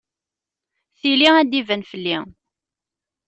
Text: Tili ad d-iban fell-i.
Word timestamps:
Tili 0.99 1.29
ad 1.39 1.47
d-iban 1.49 1.83
fell-i. 1.91 2.17